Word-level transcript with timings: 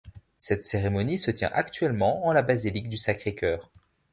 Cette 0.39 0.63
cérémonie 0.63 1.19
se 1.19 1.29
tient 1.29 1.51
actuellement 1.53 2.25
en 2.25 2.33
la 2.33 2.41
Basilique 2.41 2.89
du 2.89 2.97
Sacré-Cœur. 2.97 3.69